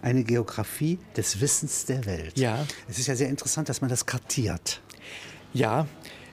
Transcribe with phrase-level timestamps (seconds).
[0.00, 2.38] Eine Geografie des Wissens der Welt.
[2.38, 2.64] Ja.
[2.88, 4.80] Es ist ja sehr interessant, dass man das kartiert.
[5.52, 5.86] Ja,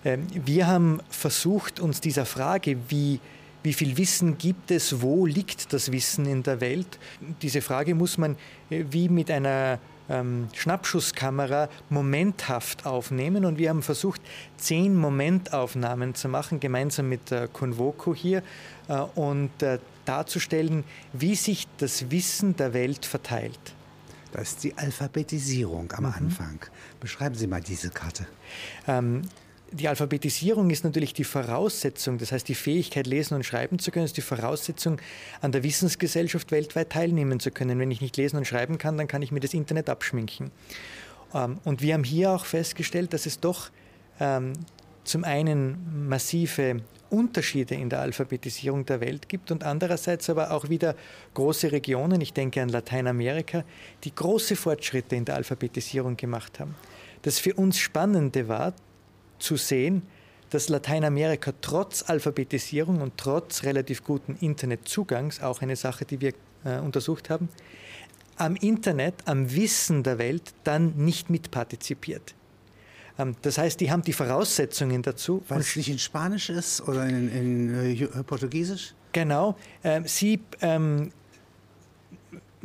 [0.03, 3.20] ähm, wir haben versucht, uns dieser Frage, wie,
[3.63, 6.99] wie viel Wissen gibt es, wo liegt das Wissen in der Welt,
[7.41, 8.36] diese Frage muss man
[8.70, 9.79] äh, wie mit einer
[10.10, 14.22] ähm, Schnappschusskamera momenthaft aufnehmen und wir haben versucht,
[14.58, 18.44] zehn Momentaufnahmen zu machen, gemeinsam mit der Convoco hier
[18.88, 23.59] äh, und äh, darzustellen, wie sich das Wissen der Welt verteilt.
[24.31, 26.14] Das ist die Alphabetisierung am mhm.
[26.14, 26.59] Anfang.
[27.00, 28.28] Beschreiben Sie mal diese Karte.
[28.88, 29.22] Ähm,
[29.72, 34.05] die Alphabetisierung ist natürlich die Voraussetzung, das heißt die Fähigkeit, lesen und schreiben zu können,
[34.05, 35.00] ist die Voraussetzung,
[35.41, 37.80] an der Wissensgesellschaft weltweit teilnehmen zu können.
[37.80, 40.52] Wenn ich nicht lesen und schreiben kann, dann kann ich mir das Internet abschminken.
[41.34, 43.70] Ähm, und wir haben hier auch festgestellt, dass es doch
[44.20, 44.53] ähm,
[45.03, 50.95] zum einen massive Unterschiede in der Alphabetisierung der Welt gibt und andererseits aber auch wieder
[51.34, 53.64] große Regionen, ich denke an Lateinamerika,
[54.04, 56.76] die große Fortschritte in der Alphabetisierung gemacht haben.
[57.22, 58.73] Das für uns Spannende war,
[59.39, 60.03] zu sehen,
[60.50, 66.33] dass Lateinamerika trotz Alphabetisierung und trotz relativ guten Internetzugangs, auch eine Sache, die wir
[66.64, 67.50] äh, untersucht haben,
[68.38, 72.36] am Internet, am Wissen der Welt dann nicht mitpartizipiert.
[73.17, 75.44] Ähm, das heißt, die haben die Voraussetzungen dazu.
[75.47, 78.94] Weil es nicht in Spanisch ist oder in, in, in äh, Portugiesisch?
[79.13, 79.55] Genau.
[79.83, 81.11] Ähm, sie ähm,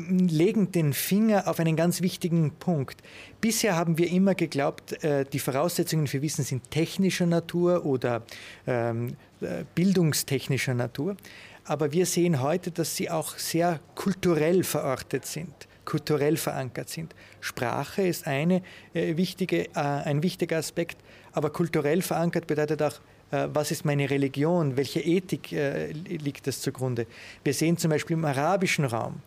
[0.09, 3.03] legen den Finger auf einen ganz wichtigen Punkt.
[3.41, 8.23] Bisher haben wir immer geglaubt, äh, die Voraussetzungen für Wissen sind technischer Natur oder
[8.67, 11.17] ähm, äh, bildungstechnischer Natur.
[11.65, 17.15] Aber wir sehen heute, dass sie auch sehr kulturell verortet sind, kulturell verankert sind.
[17.41, 18.63] Sprache ist eine,
[18.95, 20.99] äh, wichtige, äh, ein wichtiger Aspekt,
[21.33, 23.01] aber kulturell verankert bedeutet auch,
[23.31, 27.07] äh, was ist meine Religion, welche Ethik äh, liegt das zugrunde.
[27.45, 29.21] Wir sehen zum Beispiel im arabischen Raum,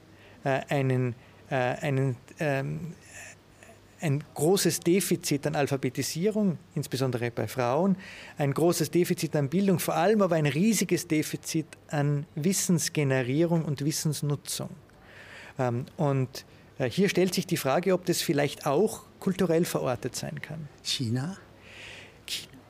[0.44, 1.16] äh, einen,
[1.50, 2.96] einen, ähm,
[4.02, 7.96] ein großes Defizit an Alphabetisierung, insbesondere bei Frauen,
[8.38, 14.70] ein großes Defizit an Bildung, vor allem aber ein riesiges Defizit an Wissensgenerierung und Wissensnutzung.
[15.60, 16.46] Ähm, und
[16.78, 20.68] äh, hier stellt sich die Frage, ob das vielleicht auch kulturell verortet sein kann.
[20.84, 21.38] China?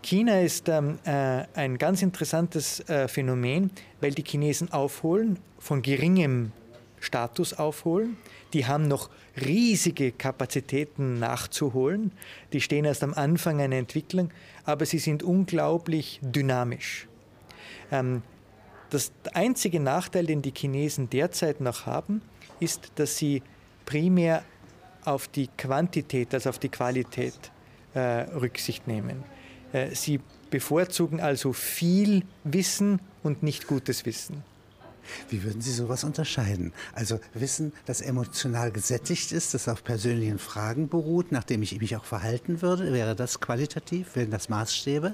[0.03, 6.51] China ist ähm, äh, ein ganz interessantes äh, Phänomen, weil die Chinesen aufholen von geringem
[6.99, 8.17] Status aufholen.
[8.53, 9.09] Die haben noch
[9.45, 12.11] riesige Kapazitäten nachzuholen.
[12.51, 14.29] Die stehen erst am Anfang einer Entwicklung,
[14.65, 17.07] aber sie sind unglaublich dynamisch.
[17.91, 18.23] Ähm,
[18.89, 22.21] das einzige Nachteil, den die Chinesen derzeit noch haben,
[22.63, 23.43] ist, dass sie
[23.85, 24.43] primär
[25.05, 27.51] auf die Quantität als auf die Qualität
[27.93, 29.23] äh, Rücksicht nehmen.
[29.73, 34.43] Äh, sie bevorzugen also viel Wissen und nicht gutes Wissen.
[35.29, 36.71] Wie würden Sie sowas unterscheiden?
[36.93, 42.05] Also Wissen, das emotional gesättigt ist, das auf persönlichen Fragen beruht, nachdem ich mich auch
[42.05, 45.13] verhalten würde, wäre das qualitativ, wären das Maßstäbe?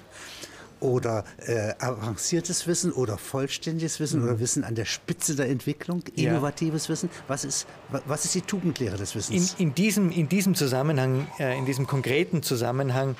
[0.80, 4.28] Oder äh, avanciertes Wissen oder vollständiges Wissen mhm.
[4.28, 6.94] oder Wissen an der Spitze der Entwicklung, innovatives ja.
[6.94, 7.10] Wissen?
[7.28, 7.68] Was ist,
[8.06, 9.56] was ist die Tugendlehre des Wissens?
[9.58, 13.16] In, in, diesem, in diesem Zusammenhang, äh, in diesem konkreten Zusammenhang,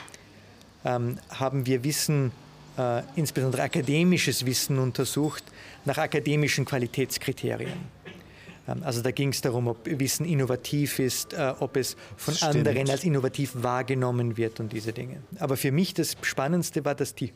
[0.86, 2.32] ähm, haben wir Wissen,
[2.78, 5.44] äh, insbesondere akademisches Wissen untersucht,
[5.86, 7.80] nach akademischen Qualitätskriterien.
[8.70, 12.56] Ähm, also da ging es darum, ob Wissen innovativ ist, äh, ob es von Stimmt.
[12.56, 15.18] anderen als innovativ wahrgenommen wird und diese Dinge.
[15.40, 17.34] Aber für mich das Spannendste war, dass die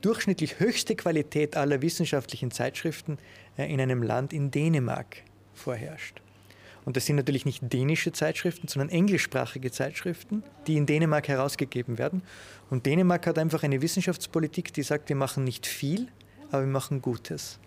[0.00, 3.18] durchschnittlich höchste Qualität aller wissenschaftlichen Zeitschriften
[3.56, 5.16] äh, in einem Land in Dänemark
[5.54, 6.20] vorherrscht.
[6.84, 12.22] Und das sind natürlich nicht dänische Zeitschriften, sondern englischsprachige Zeitschriften, die in Dänemark herausgegeben werden.
[12.68, 16.08] Und Dänemark hat einfach eine Wissenschaftspolitik, die sagt, wir machen nicht viel,
[16.50, 17.58] aber wir machen Gutes.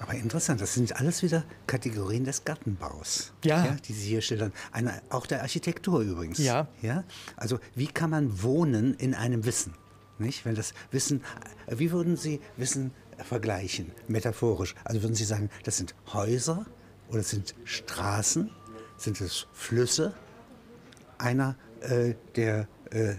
[0.00, 3.66] Aber interessant, das sind alles wieder Kategorien des Gartenbaus, ja.
[3.66, 4.52] ja die Sie hier schildern.
[4.72, 6.38] Eine, auch der Architektur übrigens.
[6.38, 6.68] Ja.
[6.80, 7.04] ja.
[7.36, 9.74] Also wie kann man wohnen in einem Wissen?
[10.18, 10.44] Nicht?
[10.44, 11.22] Wenn das Wissen,
[11.68, 14.74] wie würden Sie Wissen vergleichen, metaphorisch?
[14.84, 16.64] Also würden Sie sagen, das sind Häuser
[17.08, 18.50] oder das sind Straßen?
[18.96, 20.14] Sind es Flüsse?
[21.18, 23.14] Einer äh, der äh,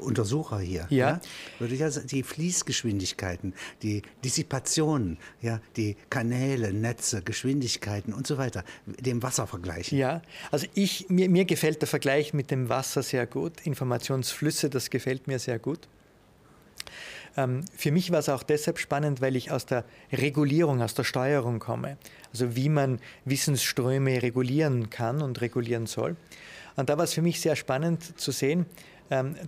[0.00, 1.10] Untersucher hier, ja.
[1.10, 1.20] ja,
[1.58, 8.64] würde ich also die Fließgeschwindigkeiten, die Dissipationen, ja, die Kanäle, Netze, Geschwindigkeiten und so weiter,
[8.86, 9.96] dem Wasser vergleichen.
[9.98, 13.60] Ja, also ich, mir, mir gefällt der Vergleich mit dem Wasser sehr gut.
[13.64, 15.88] Informationsflüsse, das gefällt mir sehr gut.
[17.36, 21.04] Ähm, für mich war es auch deshalb spannend, weil ich aus der Regulierung, aus der
[21.04, 21.96] Steuerung komme.
[22.32, 26.16] Also wie man Wissensströme regulieren kann und regulieren soll.
[26.76, 28.66] Und da war es für mich sehr spannend zu sehen,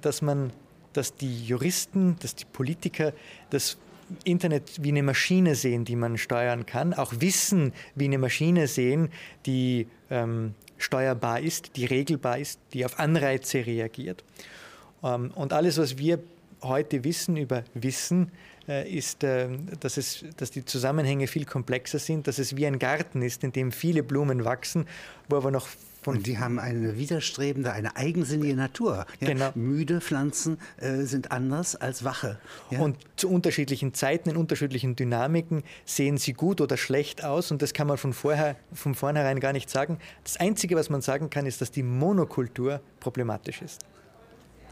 [0.01, 0.53] dass man,
[0.93, 3.13] dass die Juristen, dass die Politiker
[3.51, 3.79] das
[4.25, 9.11] Internet wie eine Maschine sehen, die man steuern kann, auch Wissen wie eine Maschine sehen,
[9.47, 14.25] die ähm, steuerbar ist, die regelbar ist, die auf Anreize reagiert.
[15.03, 16.21] Ähm, und alles, was wir
[16.63, 18.31] heute wissen über Wissen,
[18.69, 19.49] äh, ist, äh,
[19.81, 23.53] dass, es, dass die Zusammenhänge viel komplexer sind, dass es wie ein Garten ist, in
[23.53, 24.87] dem viele Blumen wachsen,
[25.29, 25.69] wo aber noch
[26.07, 29.07] und die haben eine widerstrebende, eine eigensinnige Natur.
[29.21, 29.29] Ja?
[29.29, 29.51] Genau.
[29.55, 32.39] Müde Pflanzen äh, sind anders als wache.
[32.71, 32.81] Ja?
[32.81, 37.51] Und zu unterschiedlichen Zeiten, in unterschiedlichen Dynamiken sehen sie gut oder schlecht aus.
[37.51, 39.99] Und das kann man von, vorher, von vornherein gar nicht sagen.
[40.25, 43.81] Das Einzige, was man sagen kann, ist, dass die Monokultur problematisch ist.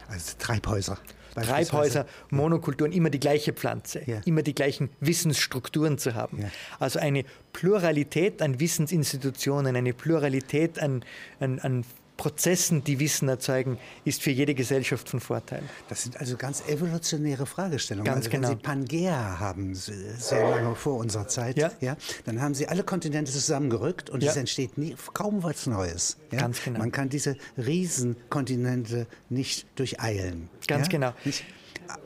[0.09, 0.99] Also Treibhäuser.
[1.35, 4.21] Treibhäuser, Monokulturen, immer die gleiche Pflanze, ja.
[4.25, 6.43] immer die gleichen Wissensstrukturen zu haben.
[6.43, 6.51] Ja.
[6.79, 11.05] Also eine Pluralität an Wissensinstitutionen, eine Pluralität an,
[11.41, 11.85] an, an
[12.17, 15.63] Prozessen, die Wissen erzeugen, ist für jede Gesellschaft von Vorteil.
[15.89, 18.07] Das sind also ganz evolutionäre Fragestellungen.
[18.07, 18.49] Ganz also genau.
[18.51, 21.73] Wenn Sie Pangea haben, sehr lange vor unserer Zeit, ja.
[21.81, 24.31] ja dann haben Sie alle Kontinente zusammengerückt und ja.
[24.31, 26.17] es entsteht nie, kaum was Neues.
[26.31, 26.39] Ja?
[26.39, 26.79] Ganz genau.
[26.79, 30.49] Man kann diese Riesenkontinente nicht durcheilen.
[30.69, 31.13] Ganz genau.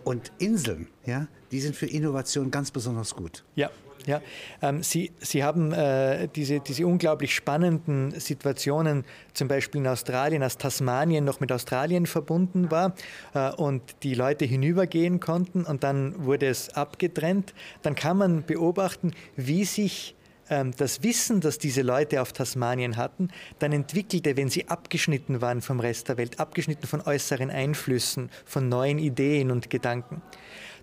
[0.05, 3.45] Und Inseln, ja, die sind für Innovation ganz besonders gut.
[3.55, 3.71] Ja,
[4.07, 4.21] ja,
[4.63, 9.05] ähm, Sie, Sie haben äh, diese, diese unglaublich spannenden Situationen,
[9.35, 12.95] zum Beispiel in Australien, als Tasmanien noch mit Australien verbunden war
[13.35, 17.55] äh, und die Leute hinübergehen konnten und dann wurde es abgetrennt.
[17.83, 20.15] Dann kann man beobachten, wie sich
[20.51, 23.29] ähm, das Wissen, das diese Leute auf Tasmanien hatten,
[23.59, 28.69] dann entwickelte, wenn sie abgeschnitten waren vom Rest der Welt, abgeschnitten von äußeren Einflüssen, von
[28.69, 30.23] neuen Ideen und Gedanken.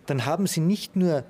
[0.05, 1.23] Dann haben sie nicht nur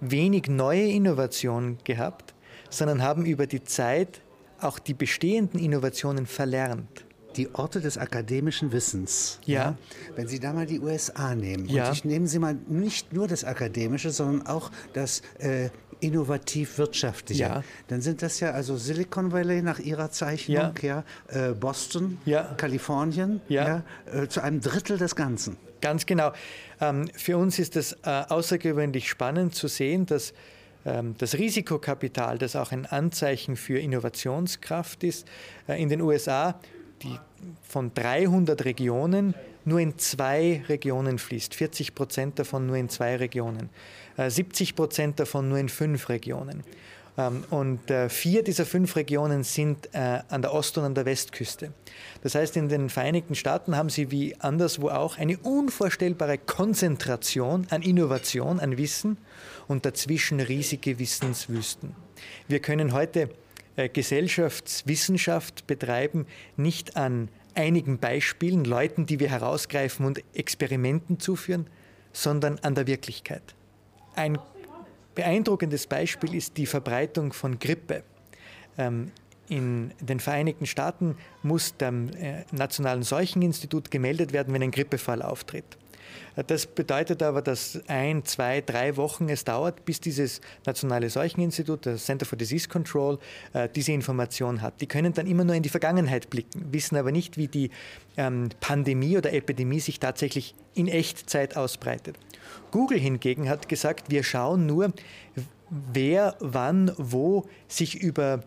[0.00, 2.34] wenig neue Innovationen gehabt,
[2.70, 4.20] sondern haben über die Zeit
[4.60, 7.04] auch die bestehenden Innovationen verlernt.
[7.36, 9.40] Die Orte des akademischen Wissens.
[9.44, 9.54] Ja.
[9.54, 9.78] ja.
[10.14, 11.88] Wenn Sie da mal die USA nehmen, ja.
[11.88, 17.64] und ich nehmen Sie mal nicht nur das Akademische, sondern auch das äh, innovativ-wirtschaftliche, ja.
[17.88, 22.54] dann sind das ja also Silicon Valley nach Ihrer Zeichnung, ja, äh, Boston, ja.
[22.56, 23.82] Kalifornien, ja.
[24.06, 25.56] Äh, zu einem Drittel des Ganzen.
[25.84, 26.32] Ganz genau.
[26.80, 30.32] Ähm, für uns ist es äh, außergewöhnlich spannend zu sehen, dass
[30.86, 35.28] ähm, das Risikokapital, das auch ein Anzeichen für Innovationskraft ist,
[35.68, 36.58] äh, in den USA
[37.02, 37.18] die
[37.68, 39.34] von 300 Regionen
[39.66, 41.54] nur in zwei Regionen fließt.
[41.54, 43.68] 40 Prozent davon nur in zwei Regionen.
[44.16, 46.64] 70 äh, Prozent davon nur in fünf Regionen.
[47.16, 51.04] Ähm, und äh, vier dieser fünf Regionen sind äh, an der Ost- und an der
[51.04, 51.72] Westküste.
[52.22, 57.82] Das heißt, in den Vereinigten Staaten haben sie wie anderswo auch eine unvorstellbare Konzentration an
[57.82, 59.18] Innovation, an Wissen
[59.68, 61.94] und dazwischen riesige Wissenswüsten.
[62.48, 63.30] Wir können heute
[63.76, 66.26] äh, Gesellschaftswissenschaft betreiben,
[66.56, 71.68] nicht an einigen Beispielen, Leuten, die wir herausgreifen und Experimenten zuführen,
[72.12, 73.42] sondern an der Wirklichkeit.
[74.16, 74.38] Ein
[75.14, 78.02] beeindruckendes Beispiel ist die Verbreitung von Grippe.
[78.78, 79.12] Ähm,
[79.48, 85.76] in den Vereinigten Staaten muss dem äh, Nationalen Seucheninstitut gemeldet werden, wenn ein Grippefall auftritt.
[86.46, 92.04] Das bedeutet aber, dass ein, zwei, drei Wochen es dauert, bis dieses Nationale Seucheninstitut, das
[92.04, 93.18] Center for Disease Control,
[93.52, 94.80] äh, diese Information hat.
[94.80, 97.70] Die können dann immer nur in die Vergangenheit blicken, wissen aber nicht, wie die
[98.16, 102.16] ähm, Pandemie oder Epidemie sich tatsächlich in Echtzeit ausbreitet.
[102.70, 104.92] Google hingegen hat gesagt, wir schauen nur,
[105.70, 108.40] wer wann wo sich über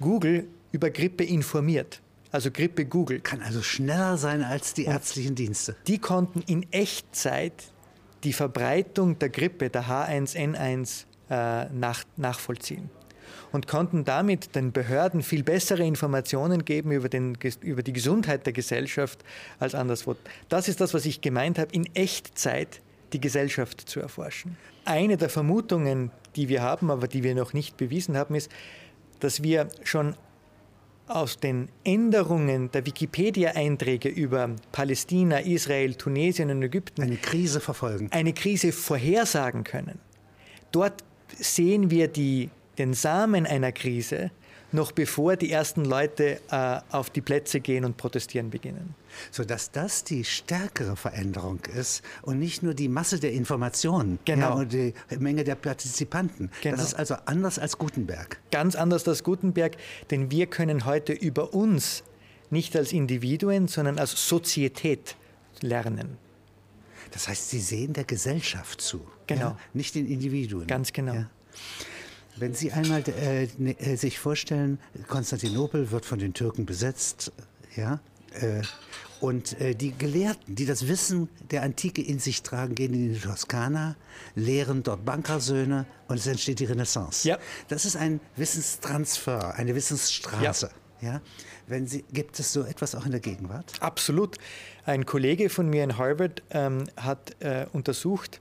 [0.00, 3.20] Google über Grippe informiert also Grippe Google.
[3.20, 5.76] Kann also schneller sein als die ärztlichen Dienste.
[5.86, 7.72] Die konnten in Echtzeit
[8.24, 12.90] die Verbreitung der Grippe, der H1N1, äh, nach, nachvollziehen
[13.52, 18.52] und konnten damit den Behörden viel bessere Informationen geben über, den, über die Gesundheit der
[18.52, 19.24] Gesellschaft
[19.58, 20.16] als anderswo.
[20.48, 22.80] Das ist das, was ich gemeint habe, in Echtzeit
[23.12, 24.56] die Gesellschaft zu erforschen.
[24.84, 28.50] Eine der Vermutungen, die wir haben, aber die wir noch nicht bewiesen haben, ist,
[29.20, 30.14] dass wir schon
[31.08, 38.08] aus den Änderungen der Wikipedia-Einträge über Palästina, Israel, Tunesien und Ägypten eine Krise verfolgen.
[38.12, 39.98] Eine Krise vorhersagen können.
[40.72, 41.04] Dort
[41.38, 44.30] sehen wir die, den Samen einer Krise
[44.72, 48.94] noch bevor die ersten Leute äh, auf die Plätze gehen und protestieren beginnen.
[49.30, 54.50] Sodass das die stärkere Veränderung ist und nicht nur die Masse der Informationen genau.
[54.50, 56.50] ja, und die Menge der Partizipanten.
[56.62, 56.76] Genau.
[56.76, 58.38] Das ist also anders als Gutenberg.
[58.50, 59.76] Ganz anders als Gutenberg,
[60.10, 62.04] denn wir können heute über uns
[62.50, 65.16] nicht als Individuen, sondern als Sozietät
[65.60, 66.18] lernen.
[67.10, 69.40] Das heißt, Sie sehen der Gesellschaft zu, genau.
[69.40, 70.66] Ja, nicht den Individuen.
[70.66, 71.14] Ganz genau.
[71.14, 71.30] Ja.
[72.38, 77.32] Wenn Sie einmal äh, ne, äh, sich vorstellen, Konstantinopel wird von den Türken besetzt,
[77.76, 78.00] ja,
[78.32, 78.62] Äh,
[79.20, 83.18] und äh, die Gelehrten, die das Wissen der Antike in sich tragen, gehen in die
[83.20, 83.96] Toskana,
[84.36, 87.26] lehren dort Bankersöhne und es entsteht die Renaissance.
[87.26, 87.38] Ja.
[87.66, 90.70] Das ist ein Wissenstransfer, eine Wissensstraße.
[91.00, 91.12] Ja.
[91.14, 91.20] ja.
[91.66, 93.72] Wenn Sie, gibt es so etwas auch in der Gegenwart?
[93.80, 94.36] Absolut.
[94.84, 98.40] Ein Kollege von mir in Harvard ähm, hat äh, untersucht,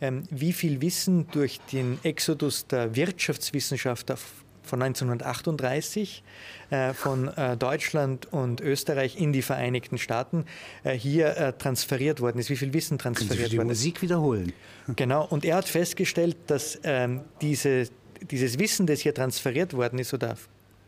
[0.00, 4.18] wie viel Wissen durch den Exodus der Wirtschaftswissenschaftler
[4.66, 6.22] von 1938
[6.70, 10.44] äh, von äh, Deutschland und Österreich in die Vereinigten Staaten
[10.82, 13.78] äh, hier transferiert worden ist, wie viel Wissen transferiert die worden ist.
[13.78, 14.52] Musik wiederholen.
[14.94, 17.88] Genau, und er hat festgestellt, dass ähm, diese,
[18.30, 20.36] dieses Wissen, das hier transferiert worden ist oder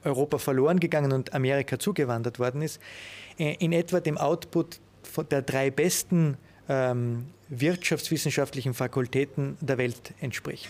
[0.05, 2.81] Europa verloren gegangen und Amerika zugewandert worden ist,
[3.39, 4.79] in etwa dem Output
[5.33, 6.37] der drei besten
[6.69, 10.69] ähm, wirtschaftswissenschaftlichen Fakultäten der Welt entspricht.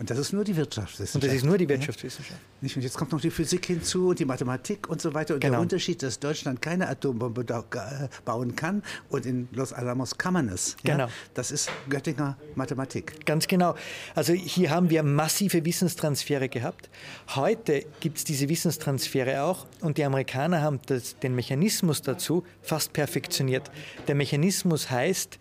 [0.00, 1.14] Und das ist nur die Wirtschaftswissenschaft.
[1.16, 2.40] Und das ist nur die Wirtschaftswissenschaft.
[2.62, 5.34] Und jetzt kommt noch die Physik hinzu und die Mathematik und so weiter.
[5.34, 5.52] Und genau.
[5.52, 10.48] der Unterschied, dass Deutschland keine Atombombe äh, bauen kann und in Los Alamos kann man
[10.48, 10.78] es.
[10.84, 10.94] Ja?
[10.94, 11.08] Genau.
[11.34, 13.26] Das ist Göttinger Mathematik.
[13.26, 13.74] Ganz genau.
[14.14, 16.88] Also hier haben wir massive Wissenstransfere gehabt.
[17.34, 22.94] Heute gibt es diese Wissenstransfere auch und die Amerikaner haben das, den Mechanismus dazu fast
[22.94, 23.70] perfektioniert.
[24.08, 25.38] Der Mechanismus heißt,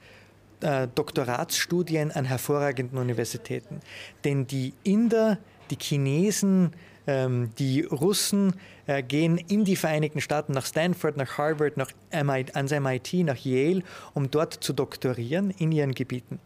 [0.61, 3.79] äh, Doktoratsstudien an hervorragenden Universitäten.
[4.23, 5.37] Denn die Inder,
[5.69, 6.71] die Chinesen,
[7.07, 8.53] ähm, die Russen
[8.85, 13.37] äh, gehen in die Vereinigten Staaten, nach Stanford, nach Harvard, nach MIT, ans MIT, nach
[13.37, 16.39] Yale, um dort zu doktorieren in ihren Gebieten.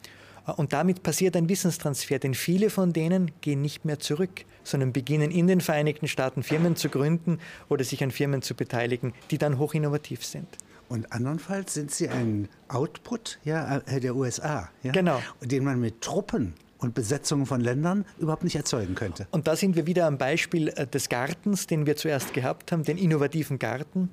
[0.47, 4.93] Äh, und damit passiert ein Wissenstransfer, denn viele von denen gehen nicht mehr zurück, sondern
[4.93, 7.39] beginnen in den Vereinigten Staaten Firmen zu gründen
[7.69, 10.47] oder sich an Firmen zu beteiligen, die dann hochinnovativ sind.
[10.93, 14.91] Und andernfalls sind sie ein Output ja, äh, der USA, ja?
[14.91, 15.23] genau.
[15.41, 19.25] den man mit Truppen und Besetzungen von Ländern überhaupt nicht erzeugen könnte.
[19.31, 22.83] Und da sind wir wieder am Beispiel äh, des Gartens, den wir zuerst gehabt haben,
[22.83, 24.11] den innovativen Garten.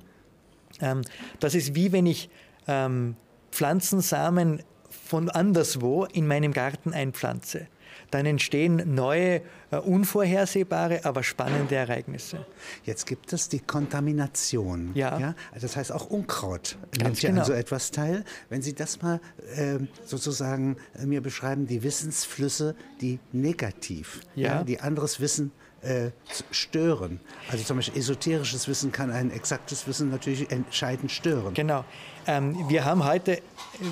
[0.80, 1.02] Ähm,
[1.38, 2.30] das ist wie wenn ich
[2.66, 3.14] ähm,
[3.52, 7.66] Pflanzensamen von anderswo in meinem Garten einpflanze
[8.10, 12.46] dann entstehen neue, äh, unvorhersehbare, aber spannende Ereignisse.
[12.84, 14.90] Jetzt gibt es die Kontamination.
[14.94, 15.18] Ja.
[15.18, 15.34] ja?
[15.58, 17.40] Das heißt auch Unkraut Ganz nimmt ja genau.
[17.42, 18.24] an so etwas teil.
[18.48, 19.20] Wenn Sie das mal
[19.56, 24.56] äh, sozusagen mir beschreiben, die Wissensflüsse, die negativ, ja.
[24.56, 25.52] ja die anderes Wissen
[25.82, 26.10] äh,
[26.50, 27.20] stören.
[27.50, 31.54] Also zum Beispiel esoterisches Wissen kann ein exaktes Wissen natürlich entscheidend stören.
[31.54, 31.84] Genau.
[32.26, 33.40] Ähm, wir, haben heute,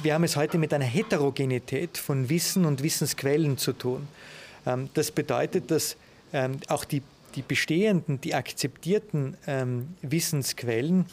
[0.02, 4.06] wir haben es heute mit einer Heterogenität von Wissen und Wissensquellen zu tun.
[4.66, 5.96] Ähm, das bedeutet, dass
[6.32, 7.02] ähm, auch die,
[7.34, 11.06] die bestehenden, die akzeptierten ähm, Wissensquellen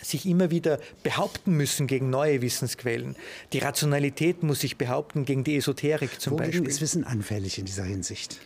[0.00, 3.16] sich immer wieder behaupten müssen gegen neue Wissensquellen.
[3.52, 6.68] Die Rationalität muss sich behaupten gegen die Esoterik zum Wogegen Beispiel.
[6.68, 8.38] ist Wissen anfällig in dieser Hinsicht?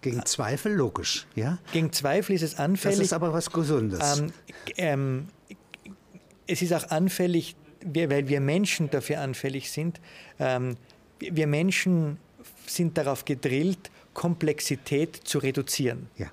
[0.00, 1.58] Gegen Zweifel logisch, ja?
[1.72, 2.98] Gegen Zweifel ist es anfällig.
[2.98, 4.18] Das ist aber was Gesundes.
[4.18, 4.32] Ähm,
[4.76, 5.28] ähm,
[6.46, 7.54] es ist auch anfällig,
[7.84, 10.00] weil wir Menschen dafür anfällig sind.
[10.38, 10.76] Ähm,
[11.18, 12.18] wir Menschen
[12.66, 16.08] sind darauf gedrillt, Komplexität zu reduzieren.
[16.16, 16.30] Ja.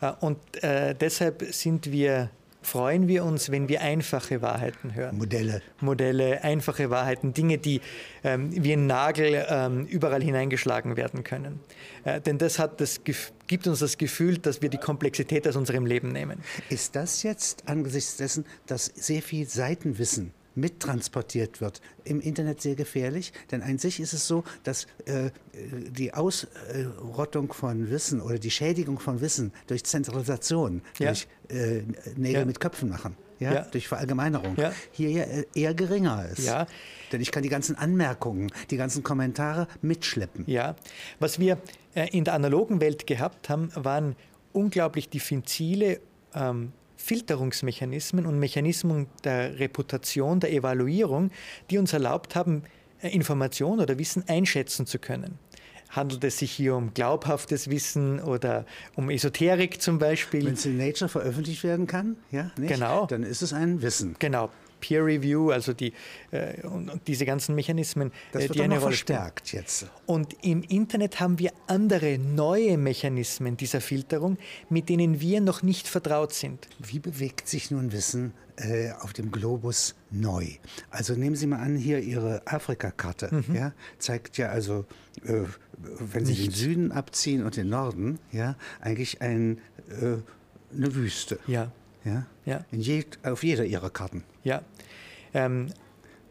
[0.00, 2.30] Äh, und äh, deshalb sind wir
[2.62, 5.18] freuen wir uns, wenn wir einfache Wahrheiten hören.
[5.18, 5.62] Modelle.
[5.80, 7.80] Modelle, einfache Wahrheiten, Dinge, die
[8.24, 11.60] ähm, wie ein Nagel ähm, überall hineingeschlagen werden können.
[12.04, 15.86] Äh, denn das, hat das gibt uns das Gefühl, dass wir die Komplexität aus unserem
[15.86, 16.40] Leben nehmen.
[16.70, 21.80] Ist das jetzt angesichts dessen, dass sehr viel Seitenwissen mittransportiert wird.
[22.04, 27.90] Im Internet sehr gefährlich, denn an sich ist es so, dass äh, die Ausrottung von
[27.90, 31.08] Wissen oder die Schädigung von Wissen durch Zentralisation, ja.
[31.08, 31.82] durch äh,
[32.16, 32.44] Nägel ja.
[32.44, 33.62] mit Köpfen machen, ja, ja.
[33.62, 34.56] durch Verallgemeinerung,
[34.90, 36.44] hier ja eher geringer ist.
[36.44, 36.66] Ja.
[37.12, 40.44] Denn ich kann die ganzen Anmerkungen, die ganzen Kommentare mitschleppen.
[40.46, 40.76] Ja,
[41.18, 41.58] was wir
[41.94, 44.16] äh, in der analogen Welt gehabt haben, waren
[44.52, 46.00] unglaublich diffizile
[46.34, 51.30] ähm, Filterungsmechanismen und Mechanismen der Reputation, der Evaluierung,
[51.70, 52.62] die uns erlaubt haben,
[53.00, 55.38] äh, Information oder Wissen einschätzen zu können.
[55.90, 60.46] Handelt es sich hier um glaubhaftes Wissen oder um Esoterik zum Beispiel?
[60.46, 62.72] Wenn es in Nature veröffentlicht werden kann, ja, nicht?
[62.72, 63.04] Genau.
[63.06, 64.16] dann ist es ein Wissen.
[64.18, 64.48] Genau.
[64.82, 65.94] Peer Review, also die,
[66.32, 69.62] äh, und, und, diese ganzen Mechanismen, das äh, wird die eine Rolle verstärkt spielen.
[69.62, 69.86] jetzt.
[70.04, 74.36] Und im Internet haben wir andere neue Mechanismen dieser Filterung,
[74.68, 76.68] mit denen wir noch nicht vertraut sind.
[76.78, 80.46] Wie bewegt sich nun Wissen äh, auf dem Globus neu?
[80.90, 83.54] Also nehmen Sie mal an, hier Ihre Afrikakarte, mhm.
[83.54, 84.84] ja, zeigt ja also,
[85.24, 85.44] äh,
[85.78, 86.46] wenn Sie Nichts.
[86.46, 89.58] den Süden abziehen und den Norden, ja, eigentlich ein,
[89.88, 90.16] äh,
[90.76, 91.38] eine Wüste.
[91.46, 91.70] Ja.
[92.04, 92.26] Ja?
[92.44, 92.64] Ja.
[92.70, 94.24] Je, auf jeder Ihrer Karten.
[94.44, 94.62] Ja.
[95.34, 95.68] Ähm,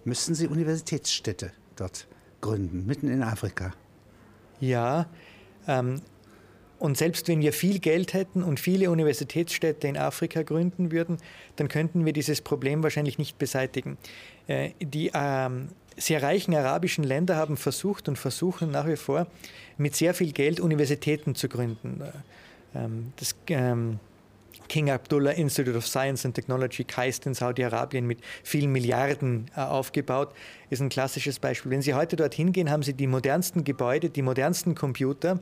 [0.03, 2.07] Müssten Sie Universitätsstädte dort
[2.41, 3.71] gründen, mitten in Afrika?
[4.59, 5.05] Ja.
[5.67, 6.01] Ähm,
[6.79, 11.17] Und selbst wenn wir viel Geld hätten und viele Universitätsstädte in Afrika gründen würden,
[11.57, 13.99] dann könnten wir dieses Problem wahrscheinlich nicht beseitigen.
[14.47, 19.27] Äh, die ähm, sehr reichen arabischen Länder haben versucht und versuchen nach wie vor
[19.77, 22.01] mit sehr viel Geld Universitäten zu gründen.
[22.01, 23.99] Äh, ähm, das ähm,
[24.71, 30.33] King Abdullah Institute of Science and Technology, KAIST in Saudi-Arabien mit vielen Milliarden äh, aufgebaut,
[30.69, 31.71] ist ein klassisches Beispiel.
[31.71, 35.41] Wenn Sie heute dorthin gehen, haben Sie die modernsten Gebäude, die modernsten Computer,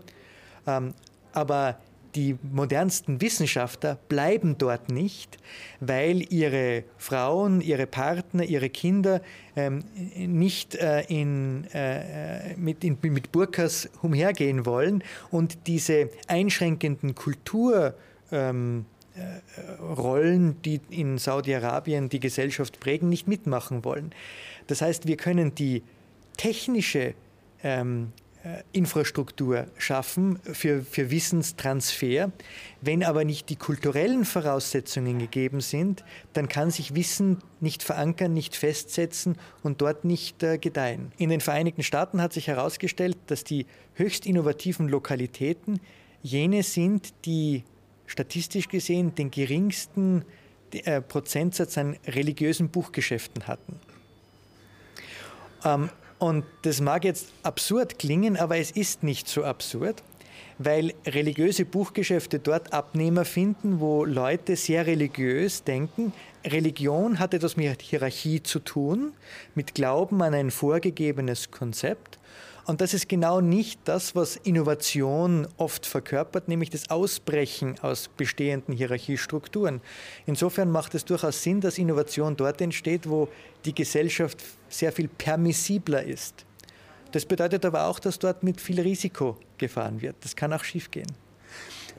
[0.65, 0.95] ähm,
[1.31, 1.77] aber
[2.15, 5.38] die modernsten Wissenschaftler bleiben dort nicht,
[5.79, 9.21] weil ihre Frauen, ihre Partner, ihre Kinder
[9.55, 9.83] ähm,
[10.15, 17.93] nicht äh, in, äh, mit, in, mit Burkas umhergehen wollen und diese einschränkenden Kultur
[18.31, 18.99] ähm, äh,
[19.81, 24.13] Rollen, die in Saudi-Arabien die Gesellschaft prägen, nicht mitmachen wollen.
[24.67, 25.83] Das heißt, wir können die
[26.38, 27.13] technische
[27.63, 32.31] ähm, äh, Infrastruktur schaffen für, für Wissenstransfer.
[32.79, 38.55] Wenn aber nicht die kulturellen Voraussetzungen gegeben sind, dann kann sich Wissen nicht verankern, nicht
[38.55, 41.11] festsetzen und dort nicht äh, gedeihen.
[41.17, 45.81] In den Vereinigten Staaten hat sich herausgestellt, dass die höchst innovativen Lokalitäten
[46.21, 47.65] jene sind, die
[48.10, 50.25] statistisch gesehen den geringsten
[50.72, 53.80] äh, Prozentsatz an religiösen Buchgeschäften hatten.
[55.63, 60.04] Ähm, und das mag jetzt absurd klingen, aber es ist nicht so absurd,
[60.58, 66.12] weil religiöse Buchgeschäfte dort Abnehmer finden, wo Leute sehr religiös denken.
[66.46, 69.13] Religion hat etwas mit Hierarchie zu tun,
[69.56, 72.18] mit Glauben an ein vorgegebenes Konzept.
[72.69, 78.75] Und das ist genau nicht das, was Innovation oft verkörpert, nämlich das Ausbrechen aus bestehenden
[78.75, 79.81] Hierarchiestrukturen.
[80.27, 83.27] Insofern macht es durchaus Sinn, dass Innovation dort entsteht, wo
[83.65, 84.38] die Gesellschaft
[84.69, 86.45] sehr viel permissibler ist.
[87.11, 90.17] Das bedeutet aber auch, dass dort mit viel Risiko gefahren wird.
[90.21, 91.11] Das kann auch schiefgehen.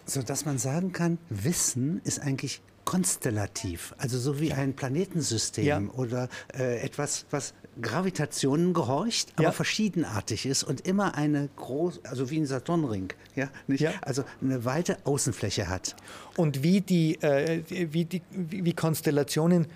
[0.06, 5.80] Sodass man sagen kann, Wissen ist eigentlich konstellativ, also so wie ein Planetensystem ja.
[5.94, 9.52] oder äh, etwas, was Gravitationen gehorcht, aber ja.
[9.52, 13.82] verschiedenartig ist und immer eine große, also wie ein Saturnring, ja, nicht?
[13.82, 13.92] Ja.
[14.02, 15.94] also eine weite Außenfläche hat.
[16.36, 19.68] Und wie die, äh, wie die wie Konstellationen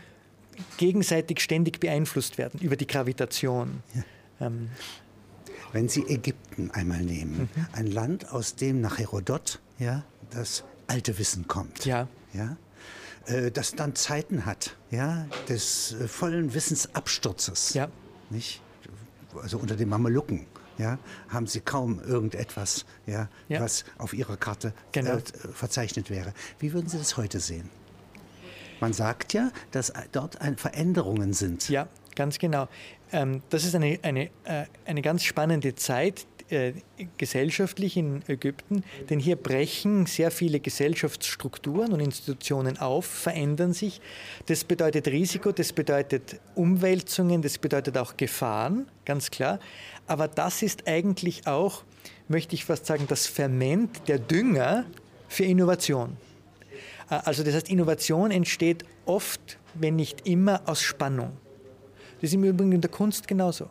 [0.76, 3.80] gegenseitig ständig beeinflusst werden über die Gravitation.
[3.94, 4.48] Ja.
[4.48, 4.70] Ähm.
[5.70, 7.66] Wenn Sie Ägypten einmal nehmen, mhm.
[7.74, 11.84] ein Land, aus dem nach Herodot ja, das alte Wissen kommt.
[11.84, 12.08] Ja.
[12.32, 12.56] Ja,
[13.26, 17.74] äh, das dann Zeiten hat, ja, des äh, vollen Wissensabsturzes.
[17.74, 17.88] Ja.
[18.30, 18.60] Nicht?
[19.42, 20.46] Also unter den Mamelucken.
[20.76, 23.60] Ja, haben sie kaum irgendetwas, ja, ja.
[23.60, 25.12] was auf ihrer Karte genau.
[25.18, 26.34] äh, verzeichnet wäre.
[26.58, 27.70] Wie würden Sie das heute sehen?
[28.80, 31.68] Man sagt ja, dass dort Veränderungen sind.
[31.68, 32.68] Ja, ganz genau.
[33.12, 36.74] Ähm, das ist eine, eine, äh, eine ganz spannende Zeit, äh,
[37.16, 44.02] gesellschaftlich in Ägypten, denn hier brechen sehr viele Gesellschaftsstrukturen und Institutionen auf, verändern sich.
[44.46, 49.58] Das bedeutet Risiko, das bedeutet Umwälzungen, das bedeutet auch Gefahren, ganz klar.
[50.06, 51.82] Aber das ist eigentlich auch,
[52.28, 54.84] möchte ich fast sagen, das Ferment, der Dünger
[55.28, 56.18] für Innovation.
[57.08, 61.32] Äh, also das heißt, Innovation entsteht oft, wenn nicht immer, aus Spannung.
[62.20, 63.70] Das ist im Übrigen in der Kunst genauso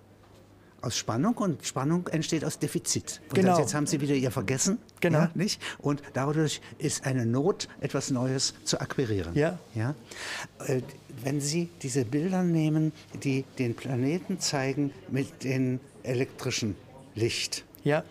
[0.83, 3.21] aus Spannung und Spannung entsteht aus Defizit.
[3.29, 3.59] Und genau.
[3.59, 4.77] jetzt haben Sie wieder ihr vergessen.
[4.99, 5.19] Genau.
[5.19, 5.61] Ja, nicht?
[5.79, 9.33] Und dadurch ist eine Not, etwas Neues zu akquirieren.
[9.35, 9.57] Ja.
[9.75, 9.95] Ja?
[10.67, 10.81] Äh,
[11.23, 12.91] wenn Sie diese Bilder nehmen,
[13.23, 16.75] die den Planeten zeigen mit dem elektrischen
[17.15, 17.63] Licht.
[17.83, 18.03] Ja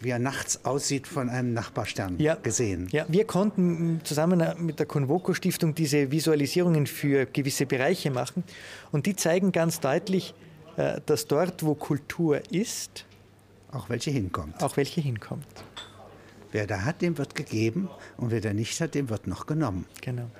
[0.00, 2.36] wie er nachts aussieht von einem Nachbarstern ja.
[2.36, 2.88] gesehen.
[2.92, 8.44] Ja, wir konnten zusammen mit der Convoco Stiftung diese Visualisierungen für gewisse Bereiche machen
[8.92, 10.47] und die zeigen ganz deutlich, äh,
[11.06, 13.04] dass dort, wo Kultur ist,
[13.72, 14.62] auch welche hinkommt.
[14.62, 15.46] Auch welche hinkommt.
[16.52, 19.86] Wer da hat, dem wird gegeben und wer da nicht hat, dem wird noch genommen.
[20.00, 20.30] Genau.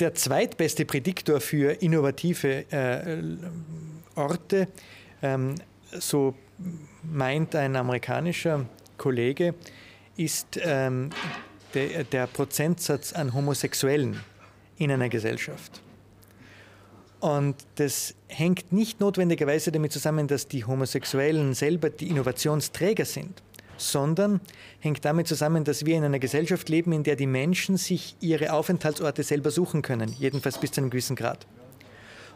[0.00, 3.22] Der zweitbeste Prädiktor für innovative äh,
[4.16, 4.68] Orte,
[5.22, 5.56] ähm,
[5.92, 6.34] so
[7.02, 8.66] meint ein amerikanischer
[8.96, 9.54] Kollege,
[10.16, 11.10] ist ähm,
[11.74, 14.20] der, der Prozentsatz an Homosexuellen
[14.78, 15.83] in einer Gesellschaft.
[17.24, 23.42] Und das hängt nicht notwendigerweise damit zusammen, dass die Homosexuellen selber die Innovationsträger sind,
[23.78, 24.42] sondern
[24.80, 28.52] hängt damit zusammen, dass wir in einer Gesellschaft leben, in der die Menschen sich ihre
[28.52, 31.46] Aufenthaltsorte selber suchen können, jedenfalls bis zu einem gewissen Grad.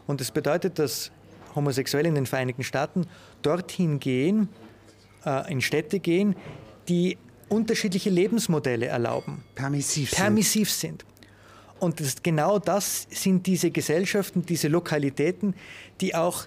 [0.07, 1.11] Und das bedeutet, dass
[1.53, 3.05] Homosexuelle in den Vereinigten Staaten
[3.43, 4.49] dorthin gehen,
[5.23, 6.35] äh, in Städte gehen,
[6.87, 9.43] die unterschiedliche Lebensmodelle erlauben.
[9.53, 11.03] Permissiv, permissiv sind.
[11.03, 11.18] sind.
[11.79, 15.55] Und das, genau das sind diese Gesellschaften, diese Lokalitäten,
[16.01, 16.45] die auch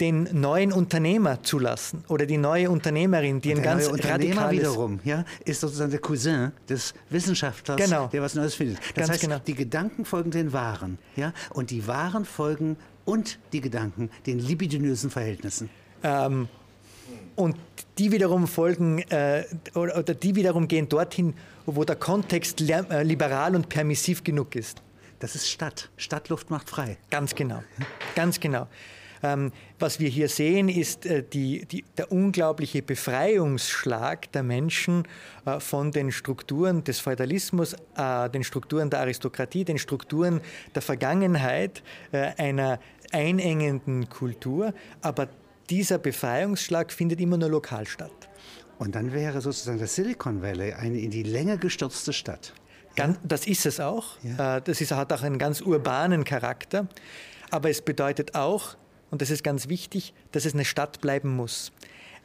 [0.00, 4.98] den neuen Unternehmer zulassen oder die neue Unternehmerin, die ein der ganz neue Unternehmer wiederum
[5.04, 8.08] ja, ist sozusagen der Cousin des Wissenschaftlers, Genau.
[8.08, 8.78] der was Neues findet.
[8.78, 9.38] Das Ganz heißt, genau.
[9.38, 10.98] die Gedanken folgen den Waren.
[11.14, 11.32] Ja?
[11.50, 15.70] Und die Waren folgen und die Gedanken den libidinösen Verhältnissen.
[16.02, 16.48] Ähm,
[17.36, 17.56] und
[17.98, 19.44] die wiederum folgen äh,
[19.74, 21.34] oder, oder die wiederum gehen dorthin,
[21.66, 24.82] wo der Kontext äh, liberal und permissiv genug ist.
[25.18, 25.90] Das ist Stadt.
[25.96, 26.98] Stadtluft macht frei.
[27.10, 27.62] Ganz genau.
[28.14, 28.68] Ganz genau.
[29.22, 35.04] Ähm, was wir hier sehen, ist äh, die, die, der unglaubliche Befreiungsschlag der Menschen
[35.46, 40.42] äh, von den Strukturen des Feudalismus, äh, den Strukturen der Aristokratie, den Strukturen
[40.74, 42.78] der Vergangenheit äh, einer
[43.12, 44.74] einengenden Kultur.
[45.00, 45.28] Aber
[45.70, 48.28] dieser Befreiungsschlag findet immer nur lokal statt.
[48.84, 52.52] Und dann wäre sozusagen das Silicon Valley eine in die Länge gestürzte Stadt.
[52.96, 54.22] Ganz, das ist es auch.
[54.22, 56.86] Äh, Das ist, hat auch einen ganz urbanen Charakter.
[57.50, 58.76] Aber es bedeutet auch,
[59.10, 61.72] und das ist ganz wichtig, dass es eine Stadt bleiben muss.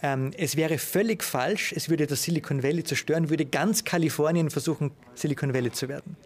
[0.01, 4.91] Ähm, es wäre völlig falsch, es würde das Silicon Valley zerstören, würde ganz Kalifornien versuchen,
[5.15, 6.17] Silicon Valley zu werden.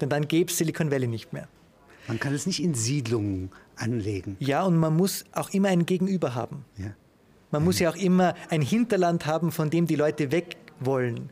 [0.00, 1.48] Denn dann gäbe es Silicon Valley nicht mehr.
[2.06, 4.36] Man kann es nicht in Siedlungen anlegen.
[4.40, 6.66] Ja, und man muss auch immer ein Gegenüber haben.
[6.76, 6.94] Ja.
[7.54, 11.30] Man muss ja auch immer ein Hinterland haben, von dem die Leute weg wollen.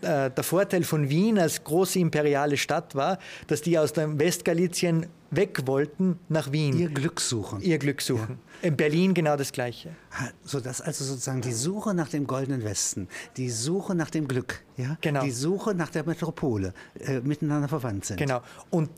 [0.00, 5.04] Äh, Der Vorteil von Wien als große imperiale Stadt war, dass die aus dem Westgalizien
[5.30, 7.60] weg wollten nach Wien, Ihr Glück suchen.
[7.60, 8.38] ihr Glück suchen.
[8.62, 9.90] In Berlin genau das Gleiche.
[10.18, 14.62] Ha, Sodass also sozusagen die Suche nach dem goldenen Westen, die Suche nach dem Glück,
[14.78, 14.96] ja?
[15.02, 15.22] Genau.
[15.22, 18.16] die Suche nach der Metropole äh, miteinander verwandt sind.
[18.16, 18.40] Genau.
[18.70, 18.88] Und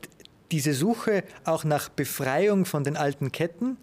[0.53, 3.75] diese Suche auch nach Befreiung von den alten Ketten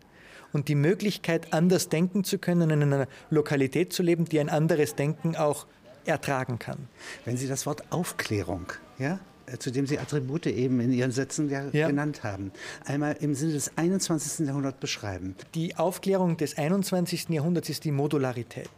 [0.53, 4.95] und die Möglichkeit, anders denken zu können, in einer Lokalität zu leben, die ein anderes
[4.95, 5.67] Denken auch
[6.05, 6.89] ertragen kann.
[7.25, 8.67] Wenn Sie das Wort Aufklärung,
[8.99, 11.89] ja, äh, zu dem Sie Attribute eben in Ihren Sätzen ja Ja.
[11.89, 12.53] genannt haben,
[12.85, 14.47] einmal im Sinne des 21.
[14.47, 15.37] Jahrhunderts beschreiben.
[15.55, 17.29] Die Aufklärung des 21.
[17.31, 18.71] Jahrhunderts ist die Modularität.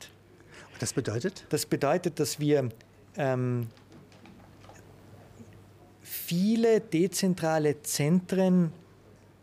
[0.78, 1.46] Das bedeutet?
[1.50, 2.68] Das bedeutet, dass wir
[3.16, 3.68] ähm,
[6.02, 8.72] viele dezentrale Zentren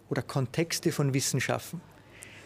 [0.10, 1.82] oder Kontexte von Wissen schaffen,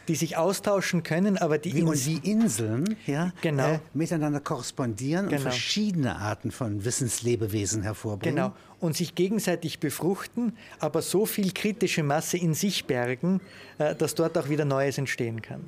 [0.08, 3.74] die sich austauschen können, aber die Wie, in und wie Inseln ja, Genau.
[3.74, 5.42] äh, miteinander korrespondieren und Genau.
[5.44, 8.36] verschiedene Arten von Wissenslebewesen hervorbringen.
[8.36, 8.54] Genau.
[8.80, 13.40] Und sich gegenseitig befruchten, aber so viel kritische Masse in sich bergen,
[13.78, 15.62] äh, dass dort auch wieder Neues entstehen kann.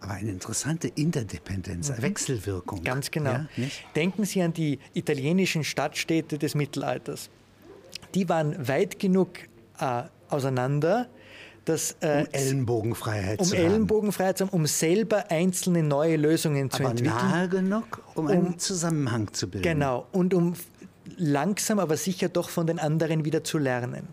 [0.00, 2.80] Aber eine interessante Interdependenz, Wechselwirkung.
[2.80, 2.84] Mhm.
[2.84, 3.30] Ganz genau.
[3.30, 3.46] Ja?
[3.94, 7.30] Denken Sie an die italienischen Stadtstädte des Mittelalters.
[8.16, 9.28] Die waren weit genug
[9.78, 11.08] äh, auseinander,
[11.64, 13.64] dass äh, Um Ellenbogenfreiheit um zu haben.
[13.64, 17.14] Ellenbogenfreiheit zu haben, um selber einzelne neue Lösungen zu Aber entwickeln.
[17.16, 19.62] nahe genug, um, einen Zusammenhang zu bilden.
[19.64, 20.06] Genau.
[20.12, 20.54] Und um
[21.16, 24.08] langsam, aber sicher doch von den anderen wieder zu lernen.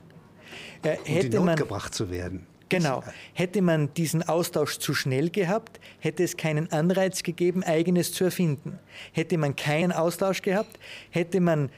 [0.83, 2.45] Äh, Um hätte Not man gebracht zu werden.
[2.69, 3.03] Genau.
[3.33, 8.77] Hätte man diesen Austausch zu schnell gehabt, hätte es keinen Anreiz gegeben, eigenes zu erfinden.
[9.11, 10.77] Hätte man keinen Austausch gehabt,
[11.09, 11.69] hätte man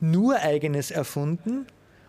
[0.00, 1.66] nur eigenes erfunden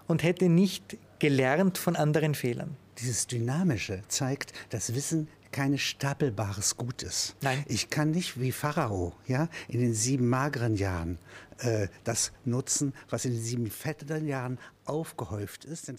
[0.07, 2.77] und hätte nicht gelernt von anderen Fehlern.
[2.99, 7.35] Dieses Dynamische zeigt, dass Wissen kein stapelbares Gut ist.
[7.41, 7.63] Nein.
[7.67, 11.17] Ich kann nicht wie Pharao ja, in den sieben mageren Jahren
[11.59, 15.91] äh, das nutzen, was in den sieben fetteren Jahren aufgehäuft ist.